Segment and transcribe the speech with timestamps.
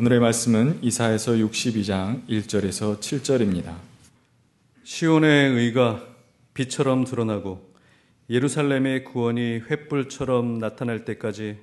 [0.00, 3.74] 오늘의 말씀은 이사에서 62장 1절에서 7절입니다.
[4.84, 6.06] 시온의 의가
[6.54, 7.74] 빛처럼 드러나고
[8.30, 11.58] 예루살렘의 구원이 횃불처럼 나타날 때까지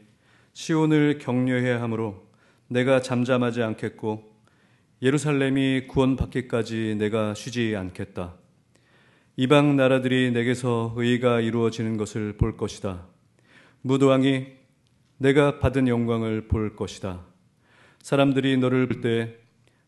[0.51, 2.27] 시온을 격려해야 하므로
[2.67, 4.29] 내가 잠잠하지 않겠고
[5.01, 8.33] 예루살렘이 구원받기까지 내가 쉬지 않겠다.
[9.37, 13.07] 이방 나라들이 내게서 의가 이루어지는 것을 볼 것이다.
[13.81, 14.47] 무도왕이
[15.19, 17.33] 내가 받은 영광을 볼 것이다.
[18.05, 19.35] 사람들이 너를 볼 때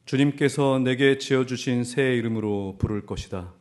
[0.06, 3.54] 주님께서 내게 지어주신 새 이름으로 부를 것이다.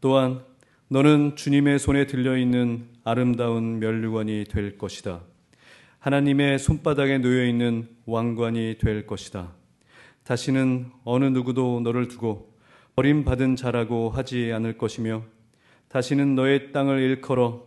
[0.00, 0.42] 또한
[0.88, 5.20] 너는 주님의 손에 들려있는 아름다운 멸류관이 될 것이다.
[5.98, 9.52] 하나님의 손바닥에 놓여있는 왕관이 될 것이다.
[10.24, 12.54] 다시는 어느 누구도 너를 두고
[12.94, 15.22] 버림받은 자라고 하지 않을 것이며
[15.88, 17.66] 다시는 너의 땅을 일컬어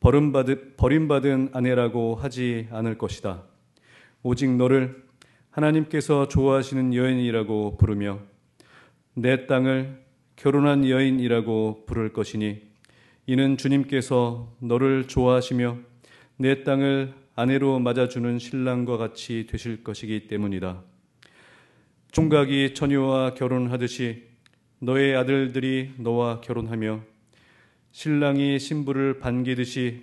[0.00, 3.44] 버림받은, 아내라고 하지 않을 것이다.
[4.24, 5.03] 오직 너를
[5.54, 8.18] 하나님께서 좋아하시는 여인이라고 부르며
[9.14, 10.02] 내 땅을
[10.34, 12.60] 결혼한 여인이라고 부를 것이니
[13.26, 15.78] 이는 주님께서 너를 좋아하시며
[16.38, 20.82] 내 땅을 아내로 맞아주는 신랑과 같이 되실 것이기 때문이다.
[22.10, 24.24] 총각이 처녀와 결혼하듯이
[24.80, 27.00] 너의 아들들이 너와 결혼하며
[27.92, 30.02] 신랑이 신부를 반기듯이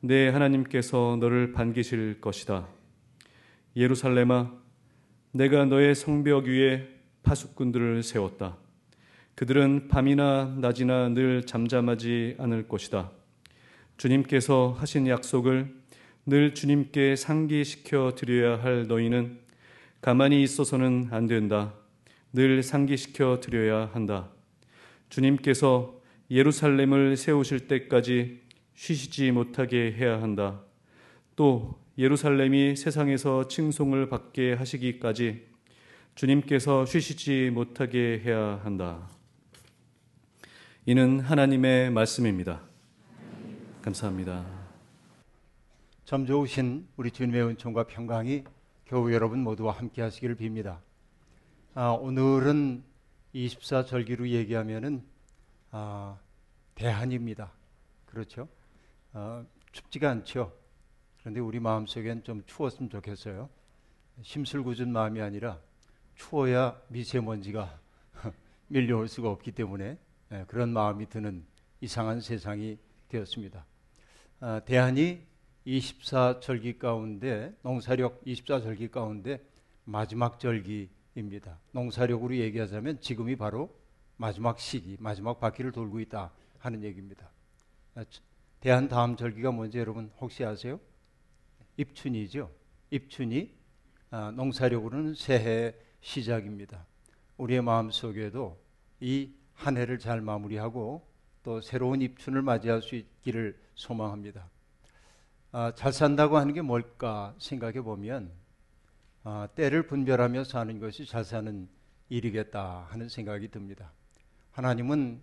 [0.00, 2.66] 내 하나님께서 너를 반기실 것이다.
[3.76, 4.58] 예루살렘아,
[5.32, 6.88] 내가 너의 성벽 위에
[7.22, 8.56] 파수꾼들을 세웠다.
[9.34, 13.10] 그들은 밤이나 낮이나 늘 잠잠하지 않을 것이다.
[13.98, 15.74] 주님께서 하신 약속을
[16.24, 19.38] 늘 주님께 상기시켜 드려야 할 너희는
[20.00, 21.74] 가만히 있어서는 안 된다.
[22.32, 24.30] 늘 상기시켜 드려야 한다.
[25.08, 28.40] 주님께서 예루살렘을 세우실 때까지
[28.74, 30.60] 쉬시지 못하게 해야 한다.
[31.36, 35.48] 또 예루살렘이 세상에서 칭송을 받게 하시기까지
[36.14, 39.10] 주님께서 쉬시지 못하게 해야 한다.
[40.86, 42.62] 이는 하나님의 말씀입니다.
[43.82, 44.46] 감사합니다.
[46.04, 48.44] 참 좋으신 우리 주님의 은총과 평강이
[48.86, 50.78] 교우 여러분 모두와 함께 하시기를 빕니다.
[51.74, 52.84] 아, 오늘은
[53.34, 55.02] 24절기로 얘기하면은
[55.72, 56.16] 아,
[56.76, 57.50] 대한입니다.
[58.06, 58.46] 그렇죠?
[59.12, 60.57] 아, 춥지가 않죠.
[61.28, 63.50] 그런데 우리 마음속엔 좀 추웠으면 좋겠어요.
[64.22, 65.60] 심술궂은 마음이 아니라
[66.14, 67.78] 추워야 미세먼지가
[68.68, 69.98] 밀려올 수가 없기 때문에
[70.32, 71.44] 예, 그런 마음이 드는
[71.82, 72.78] 이상한 세상이
[73.10, 73.66] 되었습니다.
[74.40, 75.20] 아, 대한이
[75.66, 79.46] 24절기 가운데 농사력 24절기 가운데
[79.84, 81.58] 마지막 절기 입니다.
[81.72, 83.78] 농사력으로 얘기하자면 지금이 바로
[84.16, 87.30] 마지막 시기, 마지막 바퀴를 돌고 있다 하는 얘기입니다.
[87.96, 88.04] 아,
[88.60, 90.80] 대한 다음 절기가 뭔지 여러분 혹시 아세요?
[91.78, 92.50] 입춘이죠.
[92.90, 93.56] 입춘이
[94.10, 96.84] 아, 농사력으로는 새해 시작입니다.
[97.38, 98.62] 우리의 마음 속에도
[99.00, 101.04] 이 한 해를 잘 마무리하고
[101.42, 104.48] 또 새로운 입춘을 맞이할 수 있기를 소망합니다.
[105.50, 108.30] 아, 잘 산다고 하는 게 뭘까 생각해 보면
[109.24, 111.68] 아, 때를 분별하며 사는 것이 잘 사는
[112.08, 113.92] 일이겠다 하는 생각이 듭니다.
[114.52, 115.20] 하나님은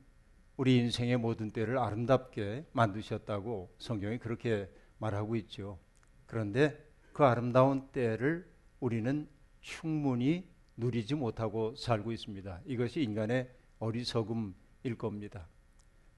[0.57, 5.79] 우리 인생의 모든 때를 아름답게 만드셨다고 성경이 그렇게 말하고 있죠.
[6.25, 6.77] 그런데
[7.13, 8.49] 그 아름다운 때를
[8.79, 9.27] 우리는
[9.61, 10.47] 충분히
[10.77, 12.61] 누리지 못하고 살고 있습니다.
[12.65, 13.49] 이것이 인간의
[13.79, 15.47] 어리석음일 겁니다.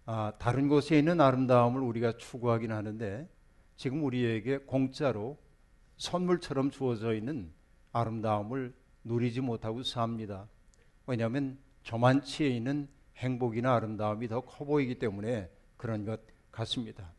[0.05, 3.29] 아, 다른 곳에 있는 아름다움을 우리가 추구하긴 하는데
[3.75, 5.37] 지금 우리에게 공짜로
[5.97, 7.51] 선물처럼 주어져 있는
[7.91, 10.47] 아름다움을 누리지 못하고 삽니다.
[11.05, 12.87] 왜냐하면 저만치에 있는
[13.17, 17.13] 행복이나 아름다움이 더 커 보이기 때문에 그런 것 같습니다.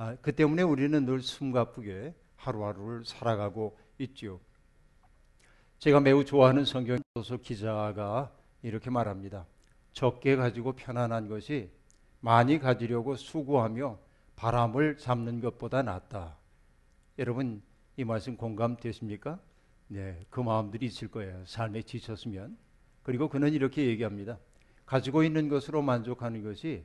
[0.00, 4.40] 아, 그 때문에 우리는 늘 숨가쁘게 하루하루를 살아가고 있죠.
[5.80, 8.32] 제가 매우 좋아하는 성경 소설 기자가
[8.62, 9.44] 이렇게 말합니다.
[9.92, 11.72] 적게 가지고 편안한 것이
[12.20, 13.98] 많이 가지려고 수고하며
[14.36, 16.36] 바람을 잡는 것보다 낫다.
[17.18, 17.60] 여러분
[17.96, 19.40] 이 말씀 공감되십니까?
[19.88, 21.44] 네, 그 마음들이 있을 거예요.
[21.44, 22.56] 삶에 지쳤으면.
[23.02, 24.38] 그리고 그는 이렇게 얘기합니다.
[24.86, 26.84] 가지고 있는 것으로 만족하는 것이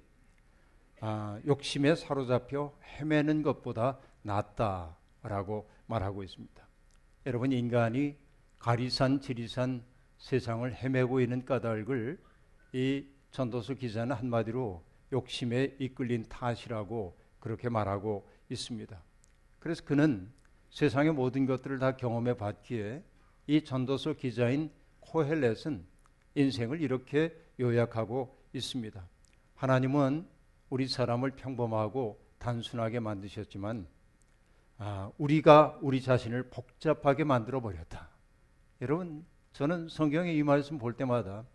[1.05, 6.65] 아, 욕심에 사로잡혀 헤매는 것보다 낫다라고 말하고 있습니다.
[7.25, 8.15] 여러분 인간이
[8.57, 9.83] 가리산 지리산
[10.17, 12.17] 세상을 헤매고 있는 까닭을
[12.71, 19.03] 이 전도서 기자는 한마디로 욕심에 이끌린 탓이라고 그렇게 말하고 있습니다.
[19.59, 20.31] 그래서 그는
[20.69, 23.03] 세상의 모든 것들을 다 경험해 봤기에
[23.47, 24.71] 이 전도서 기자인
[25.01, 25.85] 코헬렛은
[26.35, 29.05] 인생을 이렇게 요약하고 있습니다.
[29.55, 30.31] 하나님은
[30.73, 33.85] 우리 사람을 평범하고 단순하게 만드셨지만
[34.79, 38.09] 아, 우리가 우리 자신을 복잡하게 만들어 버렸다.
[38.81, 41.45] 여러분, 저는 성경의 이 말씀 볼 때마다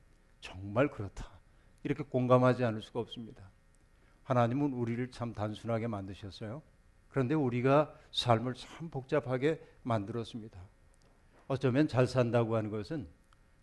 [0.41, 1.29] 정말 그렇다.
[1.83, 3.51] 이렇게 공감하지 않을 수가 없습니다.
[4.23, 6.63] 하나님은 우리를 참 단순하게 만드셨어요.
[7.09, 10.61] 그런데 우리가 삶을 참 복잡하게 만들었습니다.
[11.49, 13.09] 어쩌면 잘 산다고 하는 것은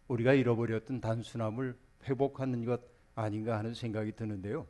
[0.09, 2.81] 우리가 잃어버렸던 단순함을 회복하는 것
[3.15, 4.67] 아닌가 하는 생각이 드는데요.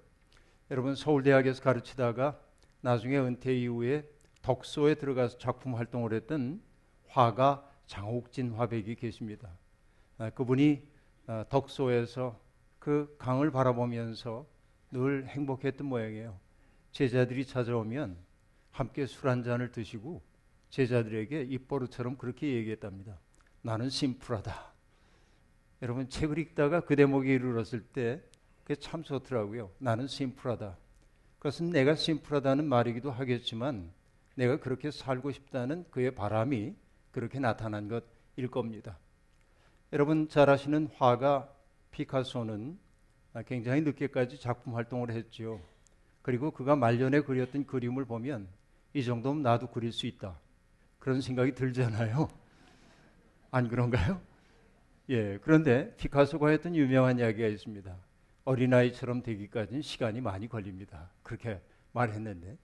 [0.72, 2.40] 여러분 서울대학에서 가르치다가
[2.82, 4.10] 나중에 은퇴 이후에
[4.42, 6.60] 덕소에 들어가서 작품 활동을 했던
[7.08, 9.50] 화가 장옥진 화백이 계십니다.
[10.18, 10.82] 아, 그분이
[11.28, 12.40] 아, 덕소에서
[12.80, 14.48] 그 강을 바라보면서
[14.92, 16.40] 늘 행복했던 모양이에요.
[16.92, 18.18] 제자들이 찾아오면
[18.72, 20.24] 함께 술 한 잔을 드시고
[20.70, 23.20] 제자들에게 입버릇처럼 그렇게 얘기했답니다.
[23.62, 24.74] 나는 심플하다.
[25.84, 28.24] 여러분 책을 읽다가 그 대목에 이르렀을 때
[28.66, 29.70] 그게 참 좋더라고요.
[29.78, 30.76] 나는 심플하다.
[31.38, 33.92] 그것은 내가 심플하다는 말이기도 하겠지만
[34.34, 36.74] 내가 그렇게 살고 싶다는 그의 바람이
[37.12, 38.98] 그렇게 나타난 것일 겁니다.
[39.94, 41.48] 여러분 잘 아시는 화가
[41.92, 42.80] 피카소는
[43.46, 45.62] 굉장히 늦게까지 작품 활동을 했죠.
[46.24, 48.48] 그리고 그가 말년에 그렸던 그림을 보면
[48.96, 50.40] 이 정도면 나도 그릴 수 있다.
[50.98, 52.30] 그런 생각이 들잖아요.
[53.52, 54.20] 안 그런가요?
[55.10, 55.38] 예.
[55.44, 57.96] 그런데 피카소가 했던 유명한 이야기가 있습니다.
[58.46, 61.10] 어린아이처럼 되기까지는 시간이 많이 걸립니다.
[61.24, 61.60] 그렇게
[61.92, 62.58] 말했는데.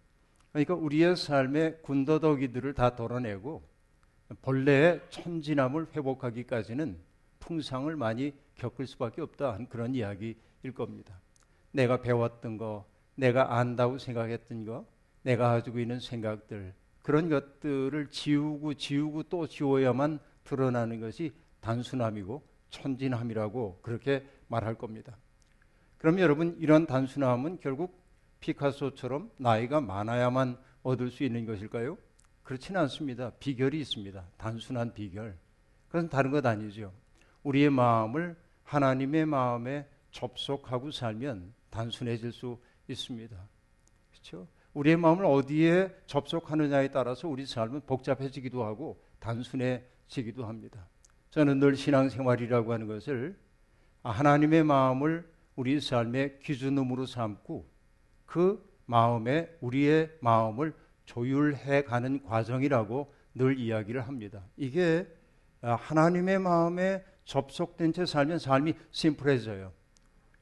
[0.52, 3.64] 그러니까 우리의 삶의 군더더기들을 다 덜어내고
[4.42, 6.98] 본래의 천진함을 회복하기까지는
[7.40, 11.20] 풍상을 많이 겪을 수밖에 없다 한 그런 이야기일 겁니다.
[11.72, 12.86] 내가 배웠던 거,
[13.16, 14.86] 내가 안다고 생각했던 거,
[15.24, 24.26] 내가 가지고 있는 생각들 그런 것들을 지우고 지우고 또 지워야만 드러나는 것이 단순함이고 천진함이라고 그렇게
[24.48, 25.18] 말할 겁니다.
[26.02, 28.04] 그럼 여러분 이런 단순함은 결국
[28.40, 31.96] 피카소처럼 나이가 많아야만 얻을 수 있는 것일까요?
[32.42, 33.30] 그렇지는 않습니다.
[33.40, 34.26] 비결이 있습니다.
[34.36, 35.38] 단순한 비결.
[35.90, 36.92] 그것은 다른 것 아니죠.
[37.44, 42.58] 우리의 마음을 하나님의 마음에 접속하고 살면 단순해질 수
[42.88, 43.38] 있습니다.
[44.10, 44.48] 그렇죠?
[44.74, 50.88] 우리의 마음을 어디에 접속하느냐에 따라서 우리 삶은 복잡해지기도 하고 단순해지기도 합니다.
[51.30, 53.38] 저는 늘 신앙생활이라고 하는 것을
[54.02, 55.31] 하나님의 마음을
[55.62, 57.70] 우리 삶의 기준음으로 삼고
[58.26, 60.74] 그 마음에 우리의 마음을
[61.06, 64.44] 조율해 가는 과정이라고 늘 이야기를 합니다.
[64.58, 65.08] 이게
[65.62, 69.72] 하나님의 마음에 접속된 채 살면 삶이 심플해져요.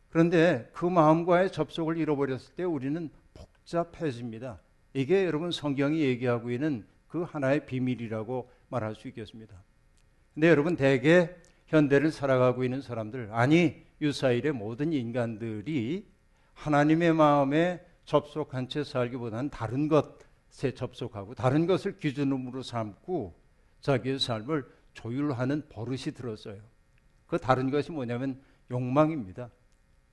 [0.08, 4.62] 그런데 그 마음과의 접속을 잃어버렸을 때 우리는 복잡해집니다.
[4.94, 9.62] 이게 여러분 성경이 얘기하고 있는 그 하나의 비밀이라고 말할 수 있겠습니다.
[10.34, 11.30] 근데 여러분 대개
[11.68, 16.08] 현대를 살아가고 있는 사람들 아니 유사일의 모든 인간들이
[16.54, 23.40] 하나님의 마음에 접속한 채 살기보다는 다른 것에 접속하고 다른 것을 기준으로 삼고
[23.82, 26.62] 자기의 삶을 조율하는 버릇이 들었어요.
[27.28, 28.42] 그 다른 것이 뭐냐면
[28.72, 29.50] 욕망입니다.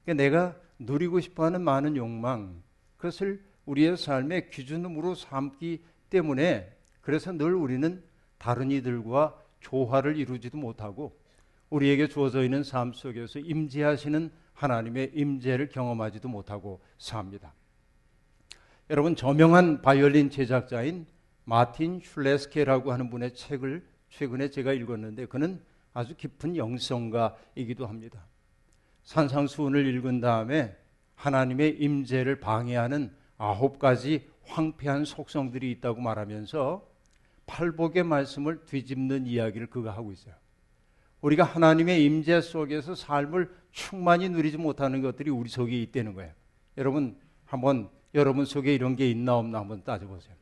[0.04, 2.62] 그러니까 내가 누리고 싶어하는 많은 욕망,
[2.96, 8.04] 그것을 우리의 삶의 기준으로 삼기 때문에 그래서 늘 우리는
[8.38, 11.18] 다른 이들과 조화를 이루지도 못하고
[11.70, 17.52] 우리에게 주어져 있는 삶 속에서 임재하시는 하나님의 임재를 경험하지도 못하고 삽니다.
[18.88, 21.06] 여러분 저명한 바이올린 제작자인
[21.44, 25.60] 마틴 슐레스케라고 하는 분의 책을 최근에 제가 읽었는데 그는
[25.92, 28.26] 아주 깊은 영성가이기도 합니다.
[29.04, 30.76] 산상수훈을 읽은 다음에
[31.14, 36.86] 하나님의 임재를 방해하는 아홉 가지 황폐한 속성들이 있다고 말하면서
[37.46, 40.34] 팔복의 말씀을 뒤집는 이야기를 그가 하고 있어요.
[41.26, 46.32] 우리가 하나님의 임재 속에서 삶을 충만히 누리지 못하는 것들이 우리 속에 있다는 거예요.
[46.78, 50.36] 여러분 한번 여러분 속에 이런 게 있나 없나 한번 따져보세요.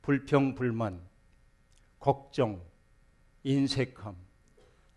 [0.00, 0.98] 불평, 불만,
[1.98, 2.62] 걱정,
[3.44, 4.16] 인색함,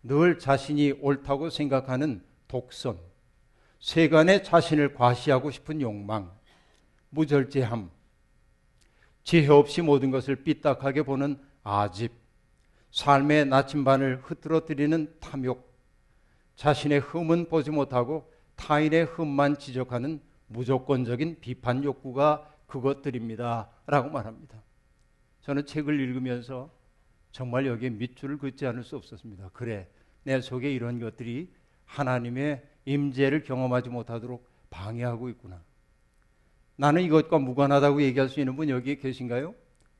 [0.02, 2.98] 늘 자신이 옳다고 생각하는 독선,
[3.80, 6.32] 세간에 자신을 과시하고 싶은 욕망,
[7.10, 7.90] 무절제함,
[9.24, 12.12] 지혜 없이 모든 것을 삐딱하게 보는 아집,
[12.94, 15.68] 삶의 나침반을 흐트러뜨리는 탐욕,
[16.54, 23.68] 자신의 흠은 보지 못하고 타인의 흠만 지적하는 무조건적인 비판 욕구가 그것들입니다.
[23.88, 24.62] 라고 말합니다.
[25.40, 26.70] 저는 책을 읽으면서
[27.32, 29.50] 정말 여기에 밑줄을 긋지 않을 수 없었습니다.
[29.52, 29.88] 그래,
[30.22, 31.52] 내 속에 이런 것들이
[31.86, 35.60] 하나님의 임재를 경험하지 못하도록 방해하고 있구나.
[36.76, 39.52] 나는 이것과 무관하다고 얘기할 수 있는 분 여기에 계신가요?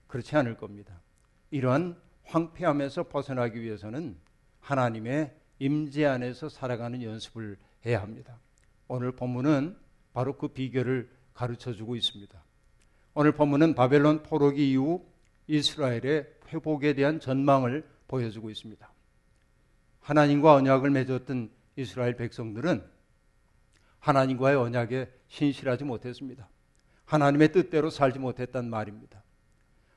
[0.07, 1.01] 그렇지 않을 겁니다.
[1.51, 4.17] 이러한 황폐함에서 벗어나기 위해서는
[4.61, 8.39] 하나님의 임재 안에서 살아가는 연습을 해야 합니다.
[8.89, 9.77] 오늘 본문은
[10.13, 12.43] 바로 그 비결을 가르쳐 주고 있습니다.
[13.15, 15.05] 오늘 본문은 바벨론 포로기 이후
[15.47, 18.93] 이스라엘의 회복에 대한 전망을 보여주고 있습니다.
[20.01, 22.85] 하나님과 언약을 맺었던 이스라엘 백성들은
[23.99, 26.49] 하나님과의 언약에 신실하지 못했습니다.
[27.07, 29.24] 하나님의 뜻대로 살지 못했단 말입니다.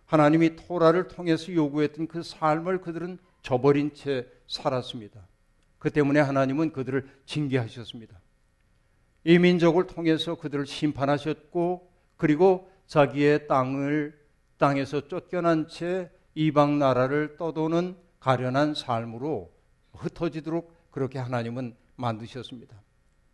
[0.08, 5.28] 하나님이 토라를 통해서 요구했던 그 삶을 그들은 저버린 채 살았습니다.
[5.80, 8.20] 그 때문에 하나님은 그들을 징계하셨습니다.
[9.26, 14.18] 이 민족을 통해서 그들을 심판하셨고 그리고 자기의 땅을
[14.58, 19.52] 땅에서 쫓겨난 채 이방 나라를 떠도는 가련한 삶으로
[19.94, 22.82] 흩어지도록 그렇게 하나님은 만드셨습니다.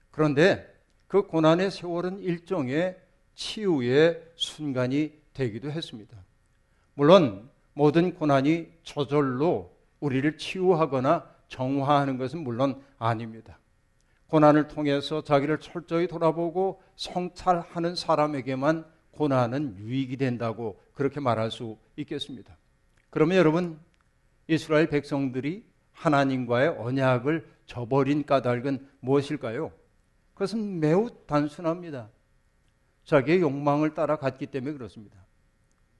[0.09, 0.67] 그런데
[1.07, 2.97] 그 고난의 세월은 일종의
[3.35, 6.17] 치유의 순간이 되기도 했습니다.
[6.95, 13.59] 물론 모든 고난이 저절로 우리를 치유하거나 정화하는 것은 물론 아닙니다.
[14.27, 22.57] 고난을 통해서 자기를 철저히 돌아보고 성찰하는 사람에게만 고난은 유익이 된다고 그렇게 말할 수 있겠습니다.
[23.09, 23.79] 그러면 여러분,
[24.47, 29.71] 이스라엘 백성들이 하나님과의 언약을 저버린 까닭은 무엇일까요?
[30.33, 32.09] 그것은 매우 단순합니다.
[33.05, 35.22] 자기의 욕망을 따라 갔기 때문에 그렇습니다.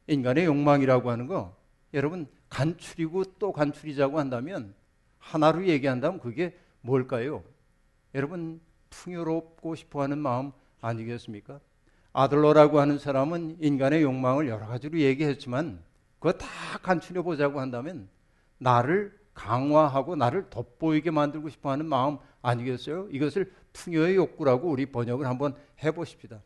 [0.08, 1.56] 인간의 욕망이라고 하는 거,
[1.94, 4.74] 여러분, 간추리고 또 간추리자고 한다면,
[5.20, 7.44] 하나로 얘기한다면 그게 뭘까요?
[8.14, 11.60] 여러분, 풍요롭고 싶어 하는 마음 아니겠습니까?
[12.12, 15.82] 아들러라고 하는 사람은 인간의 욕망을 여러 가지로 얘기했지만,
[16.20, 16.48] 그거 다
[16.82, 18.10] 간추려 보자고 한다면,
[18.58, 23.08] 나를 강화하고 나를 돋보이게 만들고 싶어 하는 마음 아니겠어요?
[23.12, 26.42] 이것을 풍요의 욕구라고 우리 번역을 한번 해보십시다.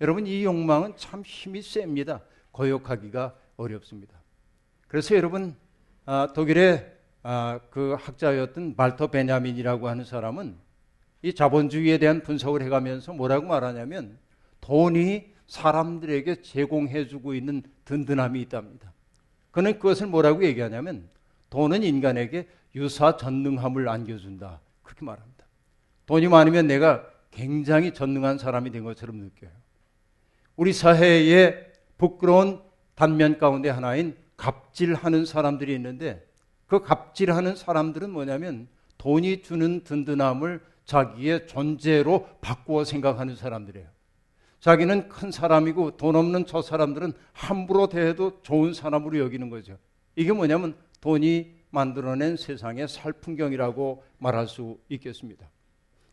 [0.00, 2.20] 여러분, 이 욕망은 참 힘이 셉니다.
[2.52, 4.18] 거역하기가 어렵습니다.
[4.86, 5.56] 그래서 여러분,
[6.06, 10.56] 아, 독일의 아, 그 학자였던 말터 베냐민이라고 하는 사람은
[11.22, 14.18] 이 자본주의에 대한 분석을 해가면서 뭐라고 말하냐면
[14.60, 18.92] 돈이 사람들에게 제공해주고 있는 든든함이 있답니다.
[19.50, 21.08] 그는 그것을 뭐라고 얘기하냐면
[21.50, 24.60] 돈은 인간에게 유사 전능함을 안겨준다.
[24.82, 25.44] 그렇게 말합니다.
[26.06, 29.50] 돈이 많으면 내가 굉장히 전능한 사람이 된 것처럼 느껴요.
[30.56, 31.67] 우리 사회에
[31.98, 32.60] 부끄러운
[32.94, 36.26] 단면 가운데 하나인 갑질하는 사람들이 있는데
[36.66, 43.86] 그 갑질하는 사람들은 뭐냐면 돈이 주는 든든함을 자기의 존재로 바꾸어 생각하는 사람들이에요.
[44.60, 49.76] 자기는 큰 사람이고 돈 없는 저 사람들은 함부로 대해도 좋은 사람으로 여기는 거죠.
[50.16, 55.48] 이게 뭐냐면 돈이 만들어낸 세상의 살풍경이라고 말할 수 있겠습니다.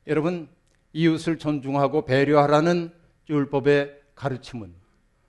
[0.08, 0.48] 여러분,
[0.94, 2.92] 이웃을 존중하고 배려하라는
[3.30, 4.85] 율법의 가르침은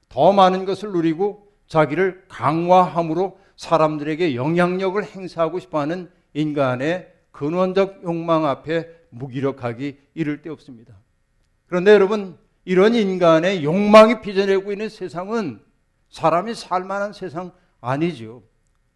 [0.09, 8.89] 더 많은 것을 누리고 자기를 강화함으로 사람들에게 영향력을 행사하고 싶어 하는 인간의 근원적 욕망 앞에
[9.11, 10.95] 무기력하기 이를 데 없습니다.
[11.67, 15.61] 그런데 여러분, 이런 인간의 욕망이 빚어내고 있는 세상은
[16.11, 18.43] 사람이 살만한 세상 아니죠.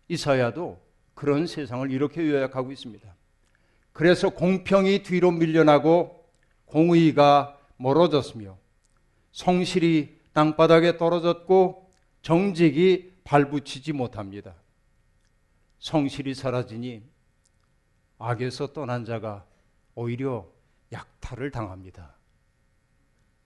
[0.08, 0.80] 이사야도
[1.14, 3.14] 그런 세상을 이렇게 요약하고 있습니다.
[3.92, 6.24] 그래서 공평이 뒤로 밀려나고
[6.64, 8.56] 공의가 멀어졌으며
[9.32, 11.90] 성실이 땅바닥에 떨어졌고
[12.22, 14.54] 정직이 발붙이지 못합니다.
[15.78, 17.02] 성실이 사라지니
[18.18, 19.46] 악에서 떠난 자가
[19.94, 20.46] 오히려
[20.92, 22.14] 약탈을 당합니다.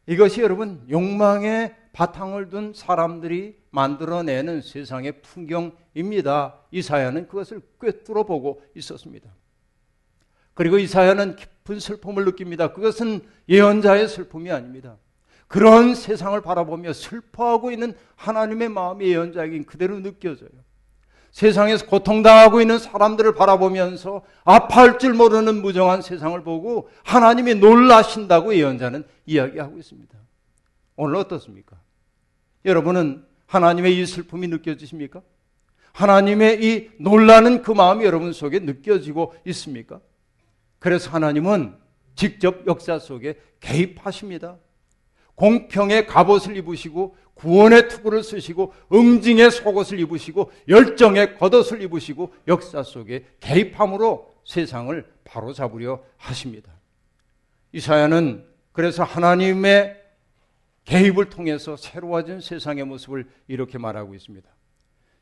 [0.06, 6.60] 이것이 여러분 욕망의 바탕을 둔 사람들이 만들어내는 세상의 풍경입니다.
[6.70, 9.30] 이사야는 그것을 꿰뚫어 보고 있었습니다.
[10.52, 12.72] 그리고 이사야는 깊은 슬픔을 느낍니다.
[12.72, 14.96] 그것은 예언자의 슬픔이 아닙니다.
[15.48, 20.50] 그런 세상을 바라보며 슬퍼하고 있는 하나님의 마음이 예언자에겐 그대로 느껴져요.
[21.30, 29.78] 세상에서 고통당하고 있는 사람들을 바라보면서 아파할 줄 모르는 무정한 세상을 보고 하나님이 놀라신다고 예언자는 이야기하고
[29.78, 30.16] 있습니다.
[30.96, 31.76] 오늘 어떻습니까?
[32.64, 35.22] 여러분은 하나님의 이 슬픔이 느껴지십니까?
[35.92, 40.00] 하나님의 이 놀라는 그 마음이 여러분 속에 느껴지고 있습니까?
[40.78, 41.74] 그래서 하나님은
[42.14, 44.56] 직접 역사 속에 개입하십니다.
[45.34, 54.32] 공평의 갑옷을 입으시고 구원의 투구를 쓰시고 응징의 속옷을 입으시고 열정의 겉옷을 입으시고 역사 속에 개입함으로
[54.44, 56.72] 세상을 바로잡으려 하십니다.
[57.72, 60.00] 이사야는 그래서 하나님의
[60.84, 64.48] 개입을 통해서 새로워진 세상의 모습을 이렇게 말하고 있습니다.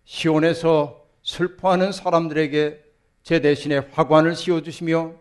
[0.04, 2.83] 시온에서 슬퍼하는 사람들에게
[3.23, 5.14] 제 대신에 화관을 씌워주시며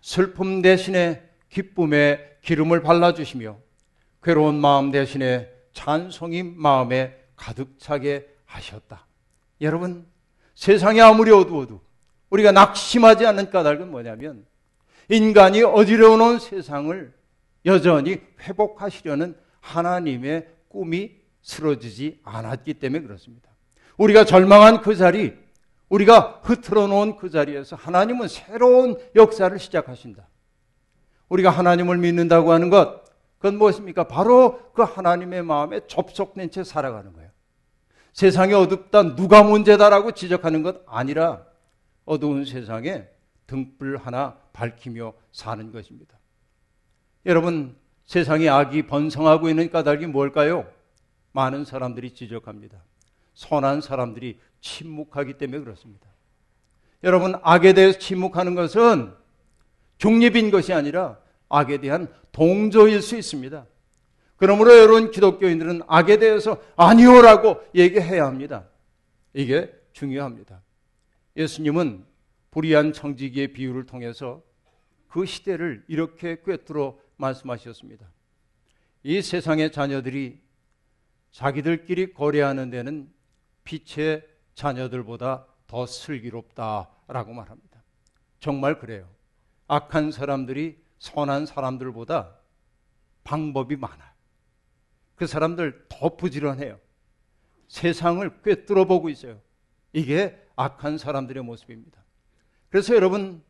[0.00, 3.63] 슬픔 대신에 기쁨의 기름을 발라주시며
[4.24, 9.06] 괴로운 마음 대신에 찬송이 마음에 가득 차게 하셨다.
[9.60, 10.06] 여러분,
[10.54, 11.82] 세상이 아무리 어두워도
[12.30, 14.46] 우리가 낙심하지 않는 까닭은 뭐냐면
[15.10, 17.12] 인간이 어지러운 세상을
[17.66, 21.12] 여전히 회복하시려는 하나님의 꿈이
[21.42, 23.50] 쓰러지지 않았기 때문에 그렇습니다.
[23.98, 25.34] 우리가 절망한 그 자리,
[25.90, 30.26] 우리가 흐트러 놓은 그 자리에서 하나님은 새로운 역사를 시작하신다.
[31.28, 33.03] 우리가 하나님을 믿는다고 하는 것,
[33.44, 34.04] 그건 무엇입니까?
[34.04, 37.28] 바로 그 하나님의 마음에 접속된 채 살아가는 거예요.
[38.14, 41.44] 세상이 어둡다, 누가 문제다라고 지적하는 것 아니라
[42.06, 43.06] 어두운 세상에
[43.46, 46.18] 등불 하나 밝히며 사는 것입니다.
[47.26, 50.66] 여러분, 세상에 악이 번성하고 있는 까닭이 뭘까요?
[51.32, 52.82] 많은 사람들이 지적합니다.
[53.34, 56.08] 선한 사람들이 침묵하기 때문에 그렇습니다.
[57.02, 59.12] 여러분, 악에 대해서 침묵하는 것은
[59.98, 63.66] 중립인 것이 아니라 악에 대한 동조일 수 있습니다.
[64.36, 68.68] 그러므로 여러분 기독교인들은 악에 대해서 아니오라고 얘기해야 합니다.
[69.32, 70.62] 이게 중요합니다.
[71.36, 72.04] 예수님은
[72.50, 74.42] 불의한 청지기의 비유를 통해서
[75.08, 78.06] 그 시대를 이렇게 꿰뚫어 말씀하셨습니다.
[79.02, 80.40] 이 세상의 자녀들이
[81.30, 83.12] 자기들끼리 거래하는 데는
[83.64, 87.82] 빛의 자녀들보다 더 슬기롭다라고 말합니다.
[88.40, 89.08] 정말 그래요.
[89.66, 92.34] 악한 사람들이 선한 사람들보다
[93.24, 94.10] 방법이 많아요.
[95.16, 96.80] 그 사람들 더 부지런해요.
[97.68, 99.38] 세상을 꿰뚫어 보고 있어요.
[99.92, 102.02] 이게 악한 사람들의 모습입니다.
[102.70, 103.42] 그래서 여러분,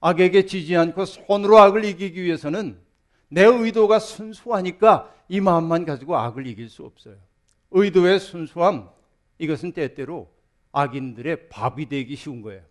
[0.00, 2.80] 악에게 지지 않고 손으로 악을 이기기 위해서는
[3.28, 7.16] 내 의도가 순수하니까 이 마음만 가지고 악을 이길 수 없어요.
[7.70, 8.88] 의도의 순수함,
[9.38, 10.32] 이것은 때때로
[10.72, 12.62] 악인들의 밥이 되기 쉬운 거예요.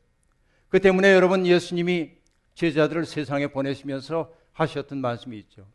[0.70, 2.23] 그 때문에 여러분 예수님이
[2.56, 5.68] 제자들을 세상에 보내시면서 하셨던 말씀이 있죠.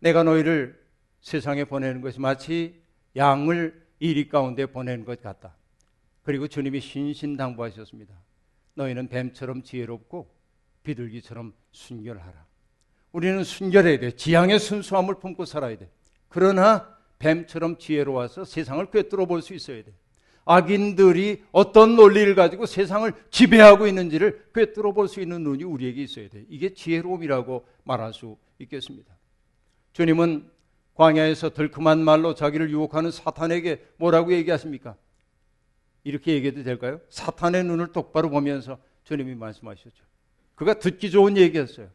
[0.00, 0.82] 내가 너희를
[1.20, 2.82] 세상에 보내는 것이 마치
[3.16, 5.56] 양을 이리 가운데 보내는 것 같다.
[6.22, 8.14] 그리고 주님이 신신당부하셨습니다.
[8.74, 10.28] 너희는 뱀처럼 지혜롭고
[10.82, 12.44] 비둘기처럼 순결하라.
[13.12, 14.10] 우리는 순결해야 돼.
[14.10, 15.90] 지향의 순수함을 품고 살아야 돼.
[16.28, 19.92] 그러나 뱀처럼 지혜로워서 세상을 꿰뚫어 볼 수 있어야 돼.
[20.44, 26.44] 악인들이 어떤 논리를 가지고 세상을 지배하고 있는지를 꿰뚫어 볼 수 있는 눈이 우리에게 있어야 돼.
[26.48, 29.14] 이게 지혜로움이라고 말할 수 있겠습니다.
[29.92, 30.50] 주님은
[30.94, 34.96] 광야에서 덜큼한 말로 자기를 유혹하는 사탄에게 뭐라고 얘기하십니까?
[36.04, 37.00] 이렇게 얘기해도 될까요?
[37.08, 40.04] 사탄의 눈을 똑바로 보면서 주님이 말씀하셨죠.
[40.54, 41.88] 그가 듣기 좋은 얘기였어요.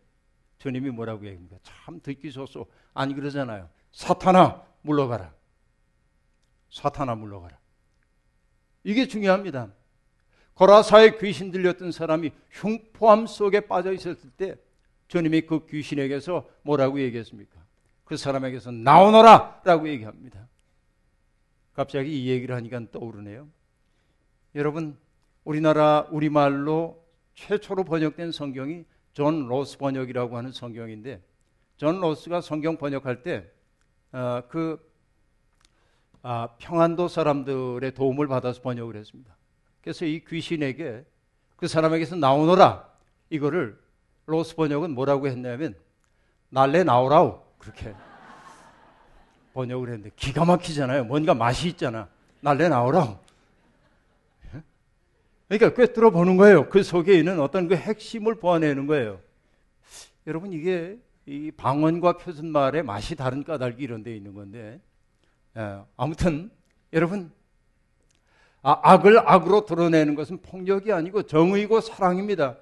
[0.57, 1.57] 주님이 뭐라고 얘기합니까?
[1.63, 2.65] 참 듣기 좋소.
[2.93, 3.69] 아니 그러잖아요.
[3.91, 5.33] 사탄아 물러가라.
[6.71, 7.57] 사탄아 물러가라.
[8.83, 9.71] 이게 중요합니다.
[10.55, 14.57] 거라사의 귀신 들렸던 사람이 흉포함 속에 빠져 있었을 때
[15.07, 17.59] 주님이 그 귀신에게서 뭐라고 얘기했습니까?
[18.03, 19.61] 그 사람에게서 나오너라!
[19.63, 20.47] 라고 얘기합니다.
[21.73, 23.47] 갑자기 이 얘기를 하니까 떠오르네요.
[24.55, 24.97] 여러분,
[25.43, 31.23] 우리나라 우리말로 최초로 번역된 성경이 존 로스 번역이라고 하는 성경인데,
[31.77, 33.49] 존 로스가 성경 번역할 때,
[34.11, 34.77] 어, 그,
[36.21, 39.33] 아, 평안도 사람들의 도움을 받아서 번역을 했습니다.
[39.81, 41.05] 그래서 이 귀신에게
[41.55, 42.87] 그 사람에게서 나오너라!
[43.29, 43.79] 이거를
[44.25, 45.75] 로스 번역은 뭐라고 했냐면,
[46.49, 47.41] 날래 나오라우.
[47.57, 47.93] 그렇게
[49.53, 51.05] 번역을 했는데 기가 막히잖아요.
[51.05, 52.07] 뭔가 맛이 있잖아.
[52.41, 53.19] 날래 나오라.
[55.49, 56.69] 그러니까 꿰뚫어 보는 거예요.
[56.69, 59.19] 그 속에 있는 어떤 그 핵심을 보아내는 거예요.
[60.27, 64.79] 여러분 이게 이 방언과 표준말의 맛이 다른 까닭이 이런 데 있는 건데
[65.57, 66.51] 예, 아무튼
[66.93, 67.31] 여러분
[68.61, 72.57] 아, 악을 악으로 드러내는 것은 폭력이 아니고 정의고 사랑입니다.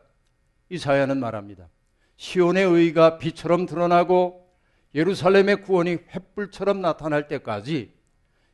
[0.70, 1.70] 이사야는 말합니다.
[2.18, 4.48] 시온의 의가 빛처럼 드러나고
[4.94, 7.94] 예루살렘의 구원이 횃불처럼 나타날 때까지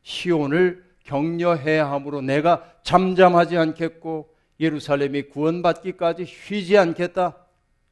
[0.02, 7.36] 시온을 격려해야 함으로 내가 잠잠하지 않겠고 예루살렘이 구원받기까지 쉬지 않겠다.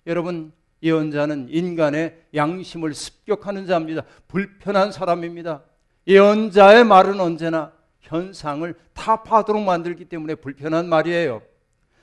[0.07, 0.53] 여러분,
[0.83, 4.03] 예언자는 인간의 양심을 습격하는 자입니다.
[4.29, 5.63] 불편한 사람입니다.
[6.07, 11.43] 예언자의 말은 언제나 현상을 타파하도록 만들기 때문에 불편한 말이에요.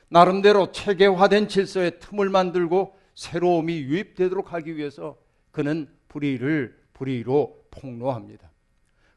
[0.10, 5.18] 나름대로 체계화된 질서의 틈을 만들고 새로움이 유입되도록 하기 위해서
[5.52, 8.50] 그는 불의를 불의로 폭로합니다.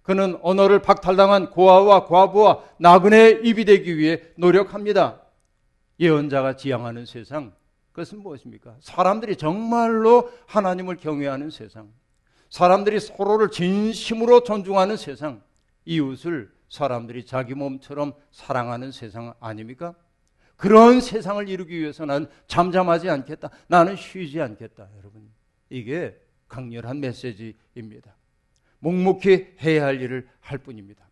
[0.02, 5.20] 그는 언어를 박탈당한 고아와 과부와 나그네의 입이 되기 위해 노력합니다.
[6.00, 7.52] 예언자가 지향하는 세상,
[7.92, 8.76] 그것은 무엇입니까?
[8.80, 11.92] 사람들이 정말로 하나님을 경외하는 세상,
[12.52, 15.42] 사람들이 서로를 진심으로 존중하는 세상,
[15.86, 19.94] 이웃을 사람들이 자기 몸처럼 사랑하는 세상 아닙니까?
[20.56, 23.48] 그런 세상을 이루기 위해서 는 잠잠하지 않겠다.
[23.68, 24.86] 나는 쉬지 않겠다.
[24.98, 25.30] 여러분.
[25.70, 26.14] 이게
[26.46, 28.14] 강렬한 메시지입니다.
[28.80, 31.08] 묵묵히 해야 할 일을 할 뿐입니다.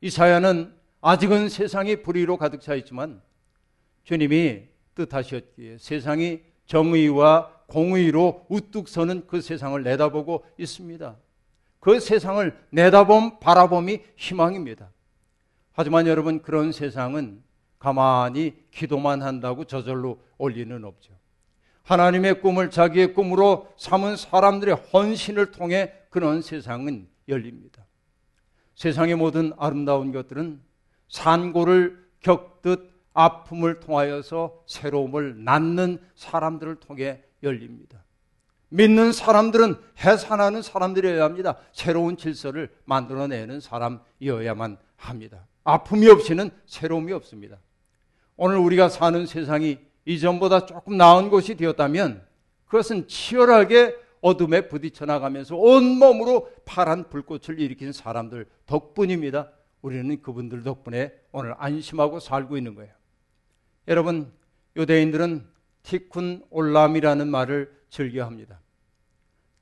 [0.00, 3.20] 이사야는 아직은 세상이 불의로 가득 차 있지만
[4.04, 4.62] 주님이
[4.94, 11.16] 뜻하셨기에 세상이 정의와 공의로 우뚝 서는 그 세상을 내다보고 있습니다.
[11.80, 14.90] 그 세상을 내다봄 바라봄이 희망입니다.
[15.72, 17.42] 하지만 여러분 그런 세상은
[17.78, 21.14] 가만히 기도만 한다고 저절로 올 리는 없죠.
[21.84, 27.86] 하나님의 꿈을 자기의 꿈으로 삼은 사람들의 헌신을 통해 그런 세상은 열립니다.
[28.74, 30.60] 세상의 모든 아름다운 것들은
[31.08, 38.04] 산고를 겪듯 아픔을 통하여서 새로움을 낳는 사람들을 통해 열립니다.
[38.70, 41.56] 믿는 사람들은 해산하는 사람들이어야 합니다.
[41.72, 45.46] 새로운 질서를 만들어내는 사람이어야만 합니다.
[45.64, 47.58] 아픔이 없이는 새로움이 없습니다.
[48.36, 52.24] 오늘 우리가 사는 세상이 이전보다 조금 나은 곳이 되었다면
[52.66, 59.50] 그것은 치열하게 어둠에 부딪혀 나가면서 온몸으로 파란 불꽃을 일으킨 사람들 덕분입니다.
[59.82, 62.92] 우리는 그분들 덕분에 오늘 안심하고 살고 있는 거예요.
[63.88, 64.32] 여러분,
[64.76, 65.46] 유대인들은
[65.82, 68.60] 티쿤 올람이라는 말을 즐겨 합니다.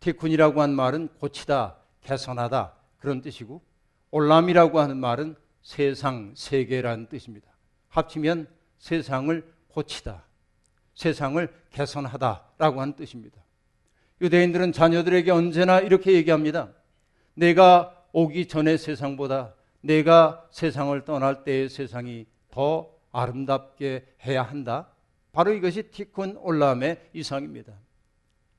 [0.00, 3.62] 티쿤이라고 한 말은 고치다, 개선하다 그런 뜻이고
[4.10, 7.48] 올람이라고 하는 말은 세상, 세계라는 뜻입니다.
[7.88, 10.24] 합치면 세상을 고치다,
[10.94, 13.42] 세상을 개선하다라고 하는 뜻입니다.
[14.20, 16.70] 유대인들은 자녀들에게 언제나 이렇게 얘기합니다.
[17.34, 24.88] 내가 오기 전의 세상보다 내가 세상을 떠날 때의 세상이 더 아름답게 해야 한다.
[25.32, 27.72] 바로 이것이 티쿤 올람의 이상입니다.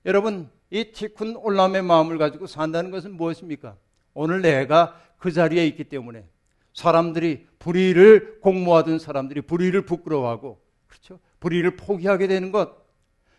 [0.06, 3.76] 여러분, 이 티쿤 올람의 마음을 가지고 산다는 것은 무엇입니까?
[4.14, 6.26] 오늘 내가 그 자리에 있기 때문에
[6.74, 11.20] 사람들이 불의를 공모하던 사람들이 불의를 부끄러워하고 그렇죠?
[11.40, 12.72] 불의를 포기하게 되는 것.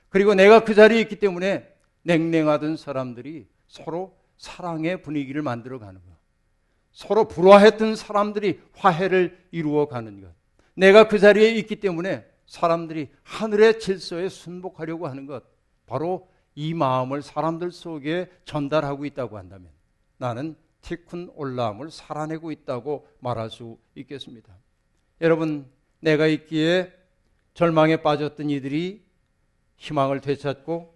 [0.09, 6.11] 그리고 내가 그 자리에 있기 때문에 냉랭하던 사람들이 서로 사랑의 분위기를 만들어 가는 것.
[6.93, 10.33] 서로 불화했던 사람들이 화해를 이루어 가는 것.
[10.75, 15.45] 내가 그 자리에 있기 때문에 사람들이 하늘의 질서에 순복하려고 하는 것.
[15.87, 19.71] 바로 이 마음을 사람들 속에 전달하고 있다고 한다면
[20.17, 24.53] 나는 티쿤 올라함을 살아내고 있다고 말할 수 있겠습니다.
[25.21, 26.93] 여러분, 내가 있기에
[27.55, 29.05] 절망에 빠졌던 이들이
[29.77, 30.93] 희망을 되찾고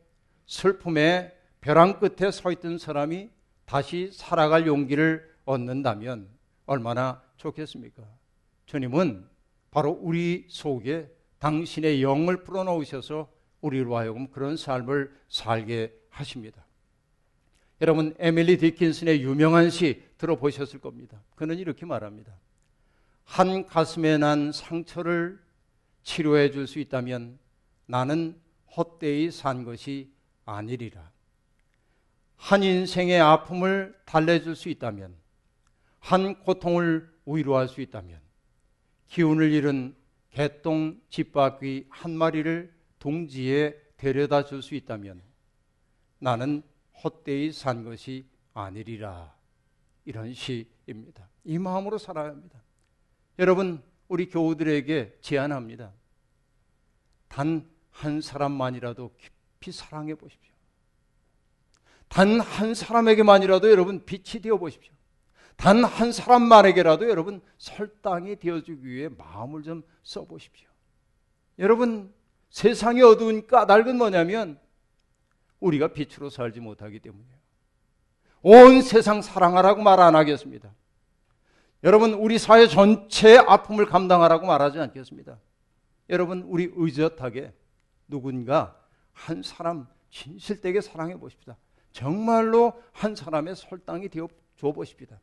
[0.46, 3.30] 슬픔의 벼랑 끝에 서 있던 사람이
[3.64, 6.28] 다시 살아갈 용기를 얻는다면
[6.66, 8.02] 얼마나 좋겠습니까?
[8.66, 9.28] 주님은
[9.70, 11.14] 바로 우리 속에
[11.44, 13.30] 당신의 영을 불어넣으셔서
[13.61, 16.64] 우리로 하여금 그런 삶을 살게 하십니다.
[17.83, 21.20] 여러분, 에밀리 디킨슨의 유명한 시 들어보셨을 겁니다.
[21.35, 22.33] 그는 이렇게 말합니다.
[23.24, 25.38] 한 가슴에 난 상처를
[26.02, 27.38] 치료해 줄 수 있다면
[27.85, 28.40] 나는
[28.74, 30.11] 헛되이 산 것이
[30.46, 31.11] 아니리라.
[32.37, 35.14] 한 인생의 아픔을 달래줄 수 있다면,
[35.98, 38.18] 한 고통을 위로할 수 있다면,
[39.09, 40.03] 기운을 잃은
[40.35, 45.23] 개똥 집바퀴 한 마리를 동지에 데려다 줄 수 있다면,
[46.18, 46.62] 나는
[47.03, 49.35] 헛되이 산 것이 아니리라.
[50.05, 51.29] 이런 시입니다.
[51.44, 52.61] 이 마음으로 살아야 합니다.
[53.38, 55.92] 여러분, 우리 교우들에게 제안합니다.
[57.29, 60.53] 단 한 사람만이라도 깊이 사랑해 보십시오.
[62.09, 64.92] 단 한 사람에게만이라도 여러분 빛이 되어 보십시오.
[65.56, 70.68] 단 한 사람만에게라도 여러분 설당이 되어주기 위해 마음을 좀 써보십시오.
[71.58, 72.12] 여러분,
[72.50, 74.58] 세상의 어두운 까닭은 뭐냐면
[75.60, 77.34] 우리가 빛으로 살지 못하기 때문이에요.
[78.42, 80.72] 온 세상 사랑하라고 말 안 하겠습니다.
[81.82, 85.38] 여러분, 우리 사회 전체의 아픔을 감당하라고 말하지 않겠습니다.
[86.10, 87.52] 여러분, 우리 의젓하게
[88.08, 88.78] 누군가
[89.12, 91.56] 한 사람 진실되게 사랑해 보십시다.
[91.92, 95.20] 정말로 한 사람의 설당이 되어 줘 보십시다.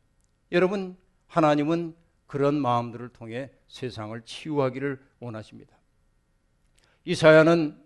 [0.52, 5.76] 여러분, 하나님은 그런 마음들을 통해 세상을 치유하기를 원하십니다.
[7.04, 7.78] 이사야는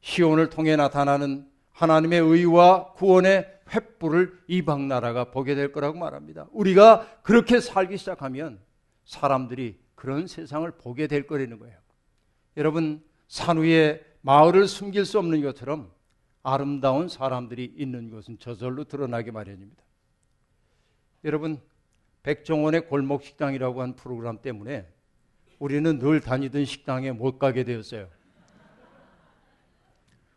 [0.00, 6.46] 시온을 통해 나타나는 하나님의 의와 구원의 횃불을 이방 나라가 보게 될 거라고 말합니다.
[6.52, 8.60] 우리가 그렇게 살기 시작하면
[9.04, 11.76] 사람들이 그런 세상을 보게 될 거라는 거예요.
[12.56, 15.90] 여러분, 산 위에 마을을 숨길 수 없는 것처럼
[16.42, 19.82] 아름다운 사람들이 있는 것은 저절로 드러나게 마련입니다.
[21.24, 21.60] 여러분,
[22.24, 24.88] 백종원의 골목 식당이라고 한 프로그램 때문에
[25.58, 28.08] 우리는 늘 다니던 식당에 못 가게 되었어요.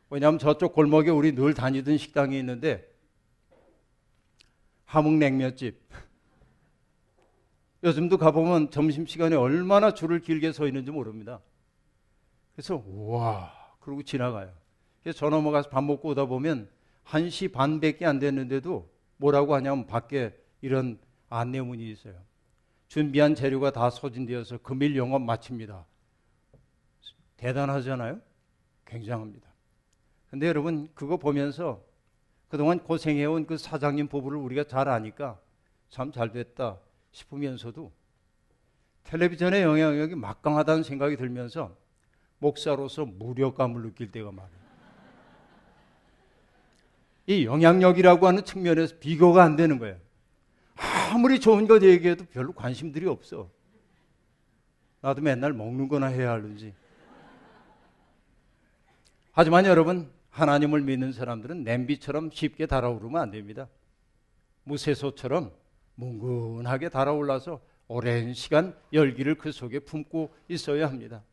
[0.09, 2.87] 왜냐하면 저쪽 골목에 우리 늘 다니던 식당이 있는데
[4.85, 5.81] 함흥냉면집.
[7.83, 11.41] 요즘도 가보면 점심시간에 얼마나 줄을 길게 서 있는지 모릅니다.
[12.53, 14.53] 그래서 와 그러고 지나가요.
[15.01, 16.69] 그래서 저 넘어가서 밥 먹고 오다 보면
[17.05, 22.15] 1시 반밖에 안 됐는데도 뭐라고 하냐면 밖에 이런 안내문이 있어요.
[22.87, 25.85] 준비한 재료가 다 소진되어서 금일 영업 마칩니다.
[27.37, 28.19] 대단하잖아요?
[28.85, 29.47] 굉장합니다.
[30.29, 31.83] 근데 여러분 그거 보면서
[32.47, 35.39] 그동안 고생해온 그 사장님 부부를 우리가 잘 아니까
[35.89, 36.79] 참 잘 됐다
[37.11, 37.91] 싶으면서도
[39.03, 41.75] 텔레비전의 영향력이 막강하다는 생각이 들면서
[42.39, 44.57] 목사로서 무력감을 느낄 때가 많아요.
[47.25, 49.97] 이 영향력이라고 하는 측면에서 비교가 안 되는 거예요.
[51.07, 53.49] 아무리 좋은 것 얘기해도 별로 관심들이 없어.
[55.01, 56.73] 나도 맨날 먹는 거나 해야 하는지.
[59.31, 63.67] 하지만 여러분, 하나님을 믿는 사람들은 냄비처럼 쉽게 달아오르면 안 됩니다.
[64.63, 65.51] 무쇠소처럼
[65.95, 71.23] 뭉근하게 달아올라서 오랜 시간 열기를 그 속에 품고 있어야 합니다.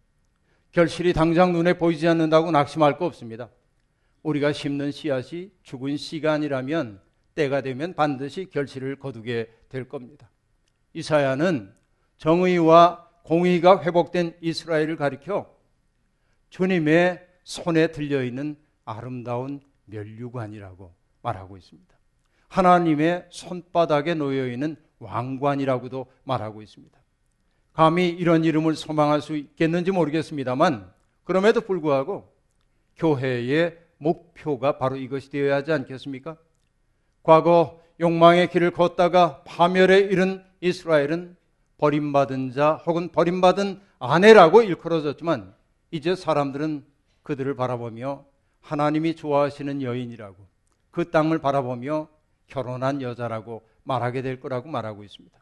[0.72, 3.50] 결실이 당장 눈에 보이지 않는다고 낙심할 거 없습니다.
[4.22, 7.00] 우리가 심는 씨앗이 죽은 아니라면
[7.34, 10.30] 때가 되면 반드시 결실을 거두게 될 겁니다.
[10.92, 11.74] 이사야는
[12.16, 15.52] 정의와 공의가 회복된 이스라엘을 가리켜
[16.48, 21.92] 주님의 손에 들려 있는 아름다운 멸류관이라고 말하고 있습니다.
[22.48, 26.96] 하나님의 손바닥에 놓여 있는 왕관이라고도 말하고 있습니다.
[27.72, 30.92] 감히 이런 이름을 소망할 수 있겠는지 모르겠습니다만
[31.24, 32.32] 그럼에도 불구하고
[32.96, 36.36] 교회의 목표가 바로 이것이 되어야 하지 않겠습니까?
[37.24, 41.36] 과거 욕망의 길을 걷다가 파멸에 이른 이스라엘은
[41.78, 45.54] 버림받은 자 혹은 버림받은 아내라고 일컬어졌지만
[45.90, 46.84] 이제 사람들은
[47.22, 48.24] 그들을 바라보며
[48.60, 50.36] 하나님이 좋아하시는 여인이라고
[50.90, 52.08] 그 땅을 바라보며
[52.46, 55.38] 결혼한 여자라고 말하게 될 거라고 말하고 있습니다.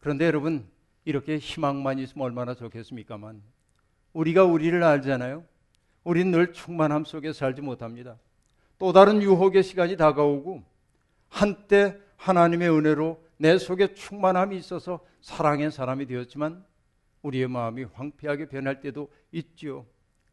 [0.00, 0.68] 그런데 여러분
[1.04, 3.42] 이렇게 희망만 있으면 얼마나 좋겠습니까만
[4.12, 5.44] 우리가 우리를 알잖아요.
[6.04, 8.16] 우리는 늘 충만함 속에 살지 못합니다.
[8.78, 10.69] 또 다른 유혹의 시간이 다가오고
[11.30, 16.62] 한때 하나님의 은혜로 내 속에 충만함이 있어서 사랑의 사람이 되었지만
[17.22, 19.86] 우리의 마음이 황폐하게 변할 때도 있지요.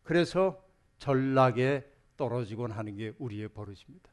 [0.04, 0.62] 그래서
[0.98, 1.86] 전락에
[2.18, 4.10] 떨어지곤 하는 게 우리의 버릇입니다.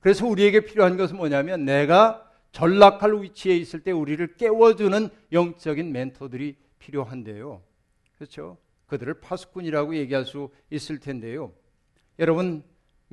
[0.00, 7.62] 그래서 우리에게 필요한 것은 뭐냐면 내가 전락할 위치에 있을 때 우리를 깨워주는 영적인 멘토들이 필요한데요.
[8.16, 8.58] 그렇죠?
[8.86, 11.52] 그들을 파수꾼이라고 얘기할 수 있을 텐데요.
[12.18, 12.62] 여러분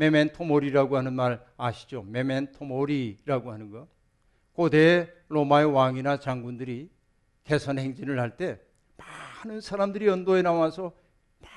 [0.04, 2.04] 메멘토 모리라고 하는 말 아시죠?
[2.04, 3.86] 메멘토 모리라고 하는 거.
[4.54, 6.90] 고대 로마의 왕이나 장군들이
[7.44, 8.62] 개선 행진을 할 때
[8.96, 10.94] 많은 사람들이 연도에 나와서
[11.40, 11.50] 막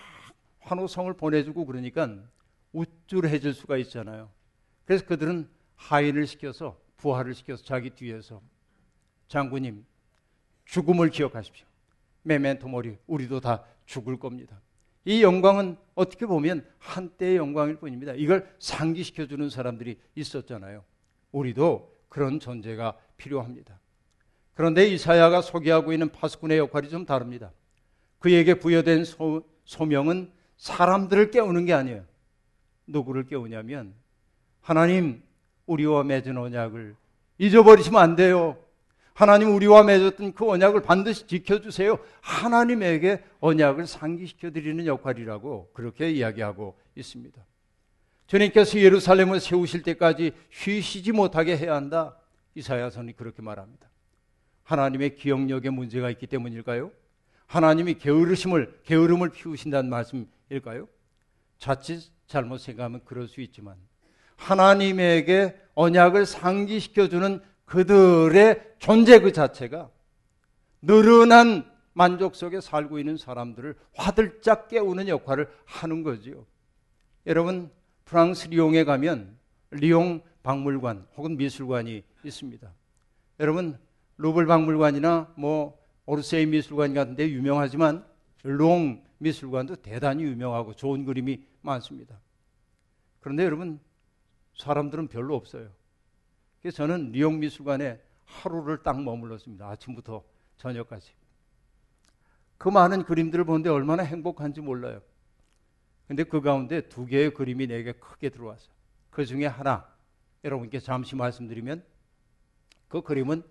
[0.59, 2.18] 환호성을 보내주고 그러니까
[2.72, 4.28] 우쭐해질 수가 있잖아요.
[4.87, 8.42] 그래서 그들은 하인을 시켜서 부하를 시켜서 자기 뒤에서
[9.28, 9.85] 장군님
[10.64, 11.64] 죽음을 기억하십시오.
[12.22, 14.61] 메멘토 모리 우리도 다 죽을 겁니다.
[15.05, 18.12] 이 영광은 어떻게 보면 한때의 영광일 뿐입니다.
[18.15, 20.85] 이걸 상기시켜 주는 사람들이 있었잖아요.
[21.33, 23.79] 우리도 그런 존재가 필요합니다.
[24.55, 27.53] 그런데 이사야가 소개하고 있는 파수꾼의 역할이 좀 다릅니다.
[28.19, 32.05] 그에게 부여된 소, 소명은 사람들을 깨우는 게 아니에요.
[32.87, 33.95] 누구를 깨우냐면
[34.61, 35.23] 하나님
[35.67, 36.95] 우리와 맺은 언약을
[37.38, 38.57] 잊어버리시면 안 돼요.
[39.14, 41.98] 하나님 우리와 맺었던 그 언약을 반드시 지켜주세요.
[42.20, 47.44] 하나님에게 언약을 상기시켜 드리는 역할이라고 그렇게 이야기하고 있습니다.
[48.27, 52.16] 주님께서 예루살렘을 세우실 때까지 쉬시지 못하게 해야 한다.
[52.55, 53.90] 이사야선이 그렇게 말합니다.
[54.64, 56.90] 하나님의 기억력에 문제가 있기 때문일까요?
[57.46, 60.88] 하나님이 게으르심을 게으름을 피우신다는 말씀일까요?
[61.59, 63.77] 자칫 잘못 생각하면 그럴 수 있지만
[64.37, 67.40] 하나님에게 언약을 상기시켜 주는
[67.73, 69.91] 그들의 존재 그 자체가
[70.83, 76.45] 느른한 만족 속에 살고 있는 사람들을 화들짝 깨우는 역할을 하는 거지요.
[77.27, 77.71] 여러분,
[78.05, 79.39] 프랑스 리옹에 가면
[79.71, 82.71] 리옹 박물관 혹은 미술관이 있습니다.
[83.41, 83.79] 여러분,
[84.18, 88.05] 루브르 박물관이나 뭐 오르세이 미술관 같은 데 유명하지만
[88.42, 92.21] 리옹 미술관도 대단히 유명하고 좋은 그림이 많습니다.
[93.21, 93.81] 그런데 여러분,
[94.59, 95.71] 사람들은 별로 없어요.
[96.62, 99.68] 그래서 저는 리옹 미술관에 하루를 딱 머물렀습니다.
[99.68, 100.22] 아침부터
[100.57, 101.12] 저녁까지.
[102.57, 105.03] 그 많은 그림들을 보는데 얼마나 행복한지 몰라요.
[106.07, 108.72] 근데 그 가운데 두 개의 그림이 내게 크게 들어왔어요.
[109.11, 109.87] 그 중에 하나,
[110.44, 111.85] 여러분께 잠시 말씀드리면
[112.88, 113.42] 그 그림은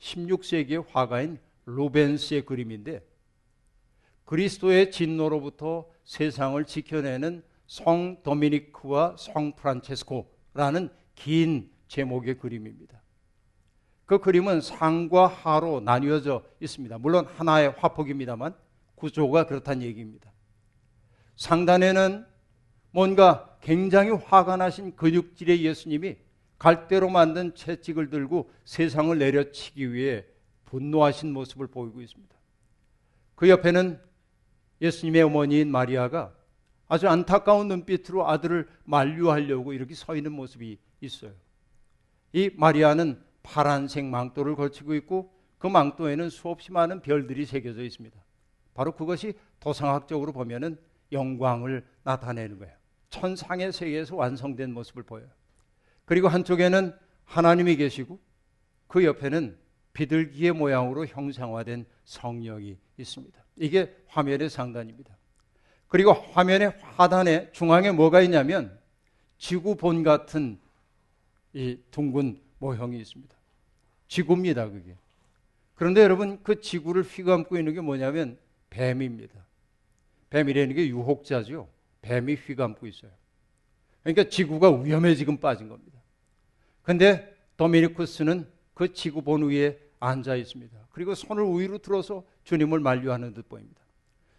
[0.00, 3.06] 16세기의 화가인 루벤스의 그림인데
[4.24, 13.02] 그리스도의 진노로부터 세상을 지켜내는 성 도미니크와 성 프란체스코라는 긴 제목의 그림입니다.
[14.06, 16.98] 그 그림은 상과 하로 나뉘어져 있습니다.
[16.98, 18.54] 물론 하나의 화폭입니다만
[18.94, 20.32] 구조가 그렇다는 얘기입니다.
[21.36, 22.26] 상단에는
[22.90, 26.16] 뭔가 굉장히 화가 나신 근육질의 예수님이
[26.58, 30.24] 갈대로 만든 채찍을 들고 세상을 내려치기 위해
[30.64, 32.34] 분노하신 모습을 보이고 있습니다.
[33.34, 34.00] 그 옆에는
[34.80, 36.34] 예수님의 어머니인 마리아가
[36.88, 41.32] 아주 안타까운 눈빛으로 아들을 만류하려고 이렇게 서 있는 모습이 있어요.
[42.32, 48.16] 이 마리아는 파란색 망토를 걸치고 있고 그 망토에는 수없이 많은 별들이 새겨져 있습니다.
[48.74, 50.78] 바로 그것이 도상학적으로 보면은
[51.10, 52.74] 영광을 나타내는 거예요.
[53.10, 55.28] 천상의 세계에서 완성된 모습을 보여요.
[56.04, 58.18] 그리고 한쪽에는 하나님이 계시고
[58.86, 59.58] 그 옆에는
[59.92, 63.44] 비둘기의 모양으로 형상화된 성령이 있습니다.
[63.56, 65.16] 이게 화면의 상단입니다.
[65.88, 68.78] 그리고 화면의 하단에 중앙에 뭐가 있냐면
[69.38, 70.60] 지구본 같은
[71.52, 73.36] 이 둥근 모형이 있습니다.
[74.08, 74.96] 지구입니다, 그게.
[75.74, 78.38] 그런데 여러분 그 지구를 휘감고 있는 게 뭐냐면
[78.70, 79.46] 뱀입니다.
[80.30, 81.68] 뱀이라는 게 유혹자죠.
[82.02, 83.10] 뱀이 휘감고 있어요.
[84.02, 85.98] 그러니까 지구가 위험에 지금 빠진 겁니다.
[86.82, 90.88] 근데 도미니쿠스는 그 지구본 위에 앉아 있습니다.
[90.90, 93.80] 그리고 손을 위로 들어서 주님을 만류하는 듯 보입니다.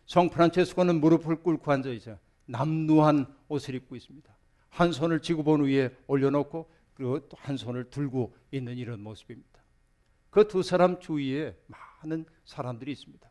[0.06, 2.18] 성 프란체스코는 무릎을 꿇고 앉아 있어요.
[2.46, 4.36] 남루한 옷을 입고 있습니다.
[4.70, 6.70] 한 손을 지구본 위에 올려놓고
[7.00, 9.64] 그리고 또 한 손을 들고 있는 이런 모습입니다.
[10.30, 13.30] 그 두 사람 주위에 많은 사람들이 있습니다.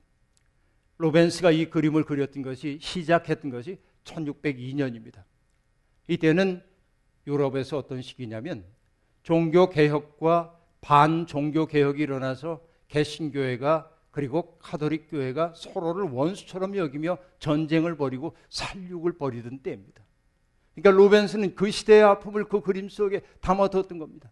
[0.96, 5.22] 로벤스가 이 그림을 그렸던 것이 시작했던 것이 1602년입니다.
[6.08, 6.64] 이때는
[7.26, 8.64] 유럽에서 어떤 시기냐면
[9.22, 19.18] 종교 개혁과 반종교 개혁이 일어나서 개신교회가 그리고 카톨릭 교회가 서로를 원수처럼 여기며 전쟁을 벌이고 살육을
[19.18, 20.07] 벌이던 때입니다.
[20.80, 24.30] 그러니까 로벤스는 그 시대의 아픔을 그 그림 속에 담아뒀던 겁니다.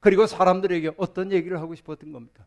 [0.00, 2.44] 그리고 사람들에게 어떤 얘기를 하고 싶었던 겁니까?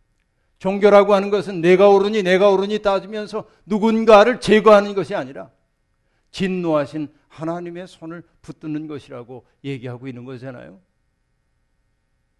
[0.59, 5.51] 종교라고 하는 것은 내가 옳으니 내가 옳으니 따지면서 누군가를 제거하는 것이 아니라
[6.31, 10.79] 진노하신 하나님의 손을 붙드는 것이라고 얘기하고 있는 거잖아요.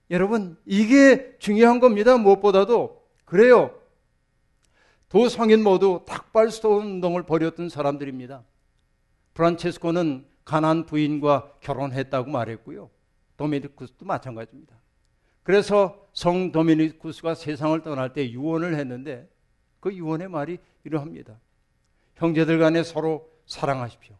[0.10, 2.18] 여러분, 이게 중요한 겁니다.
[2.18, 3.04] 무엇보다도.
[3.26, 3.80] 그래요.
[5.10, 8.44] 두 성인 모두 닭발스토 운동을 벌였던 사람들입니다.
[9.34, 12.90] 프란체스코는 가난 부인과 결혼했다고 말했고요.
[13.38, 14.76] 도미니쿠스도 마찬가지입니다.
[15.44, 19.30] 그래서 성 도미니쿠스가 세상을 떠날 때 유언을 했는데
[19.80, 21.40] 그 유언의 말이 이러합니다.
[22.16, 24.16] 형제들 간에 서로 사랑하십시오.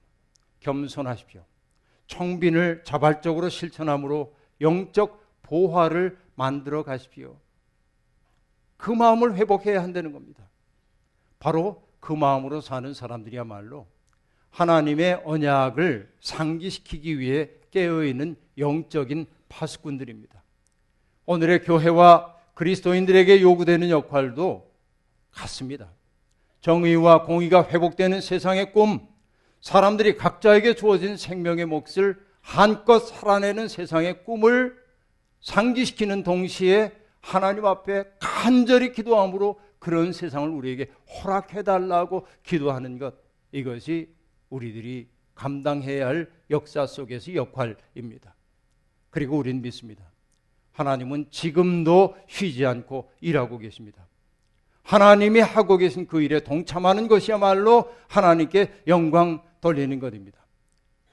[0.60, 1.44] 겸손하십시오.
[2.08, 7.38] 청빈을 자발적으로 실천함으로 영적 보화를 만들어 가십시오.
[8.78, 10.44] 그 마음을 회복해야 한다는 겁니다.
[11.40, 13.88] 바로 그 마음으로 사는 사람들이야말로
[14.54, 20.44] 하나님의 언약을 상기시키기 위해 깨어있는 영적인 파수꾼들입니다.
[21.26, 24.72] 오늘의 교회와 그리스도인들에게 요구되는 역할도
[25.32, 25.90] 같습니다.
[26.62, 29.08] 정의와 공의가 회복되는 세상의 꿈,
[29.60, 34.78] 사람들이 각자에게 주어진 생명의 몫을 한껏 살아내는 세상의 꿈을
[35.42, 43.16] 상기시키는 동시에 하나님 앞에 간절히 기도함으로 그런 세상을 우리에게 허락해달라고 기도하는 것,
[43.52, 44.14] 이것이
[44.54, 48.36] 우리들이 감당해야 할 역사 속에서 역할입니다.
[49.10, 50.04] 그리고 우린 믿습니다.
[50.72, 54.08] 하나님은 지금도 쉬지 않고 일하고 계십니다.
[54.84, 60.40] 하나님이 하고 계신 그 일에 동참하는 것이야말로 하나님께 영광 돌리는 것입니다.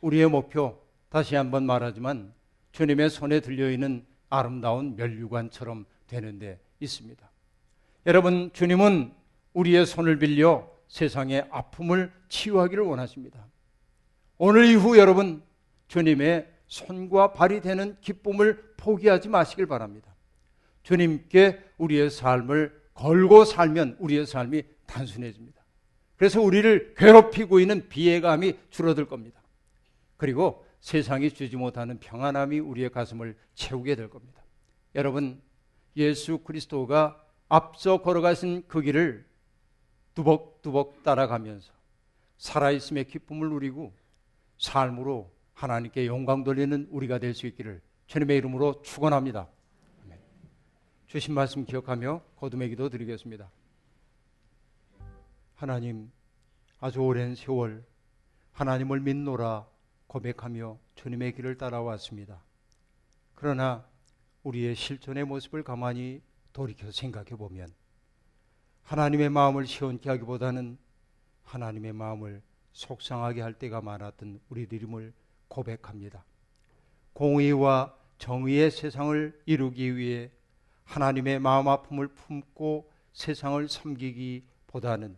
[0.01, 2.33] 우리의 목표, 다시 한번 말하지만
[2.73, 7.31] 주님의 손에 들려있는 아름다운 멸류관처럼 되는 데 있습니다.
[8.07, 9.13] 여러분, 주님은
[9.53, 13.47] 우리의 손을 빌려 세상의 아픔을 치유하기를 원하십니다.
[14.39, 15.43] 오늘 이후 여러분,
[15.87, 20.15] 주님의 손과 발이 되는 기쁨을 포기하지 마시길 바랍니다.
[20.83, 25.63] 주님께 우리의 삶을 걸고 살면 우리의 삶이 단순해집니다.
[26.17, 29.41] 그래서 우리를 괴롭히고 있는 비애감이 줄어들 겁니다.
[30.17, 34.43] 그리고 세상이 주지 못하는 평안함이 우리의 가슴을 채우게 될 겁니다.
[34.97, 35.41] 여러분,
[35.97, 39.30] 예수 그리스도가 앞서 걸어가신 그 길을
[40.21, 41.73] 두벅두벅 따라가면서
[42.39, 43.93] 살아있음의 기쁨을 누리고
[44.59, 49.49] 삶으로 하나님께 영광 돌리는 우리가 될 수 있기를 주님의 이름으로 축원합니다.
[51.07, 53.51] 주신 말씀 기억하며 거듭의 기도 드리겠습니다.
[55.57, 56.11] 하나님,
[56.79, 57.85] 아주 오랜 세월
[58.53, 59.67] 하나님을 믿노라
[60.07, 62.43] 고백하며 주님의 길을 따라왔습니다.
[63.35, 63.87] 그러나
[64.43, 66.21] 우리의 실존의 모습을 가만히
[66.53, 67.69] 돌이켜 생각해 보면
[68.91, 70.77] 하나님의 마음을 시원케 하기보다는
[71.45, 75.13] 하나님의 마음을 속상하게 할 때가 많았던 우리들임을
[75.47, 76.25] 고백합니다.
[77.13, 80.33] 공의와 정의의 세상을 이루기 위해
[80.87, 85.17] 하나님의 마음 아픔을 품고 세상을 섬기기보다는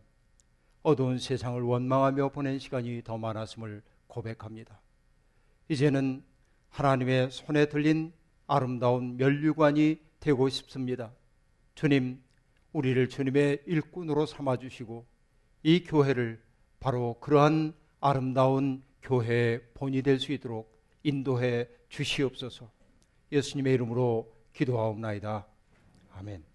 [0.82, 4.82] 어두운 세상을 원망하며 보낸 시간이 더 많았음을 고백합니다.
[5.70, 6.22] 이제는
[6.68, 8.12] 하나님의 손에 들린
[8.46, 11.10] 아름다운 면류관이 되고 싶습니다.
[11.74, 12.22] 주님,
[12.72, 15.06] 우리를 주님의 일꾼으로 삼아 주시고
[15.62, 16.40] 이 교회를
[16.80, 22.70] 바로 그러한 아름다운 교회의 본이 될 수 있도록 인도해 주시옵소서.
[23.30, 25.46] 예수님의 이름으로 기도하옵나이다.
[26.12, 26.51] 아멘.